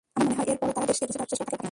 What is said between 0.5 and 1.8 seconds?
এরপরও তারা দেশকে কিছু দেওয়ার জন্য সচেষ্ট থাকে না।